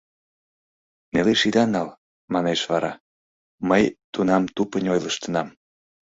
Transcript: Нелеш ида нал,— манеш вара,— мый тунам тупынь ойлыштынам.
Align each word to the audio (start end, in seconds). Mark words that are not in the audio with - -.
Нелеш 1.13 1.41
ида 1.49 1.63
нал,— 1.73 1.89
манеш 2.33 2.59
вара,— 2.71 2.93
мый 3.69 3.83
тунам 4.13 4.43
тупынь 4.55 4.91
ойлыштынам. 4.93 5.47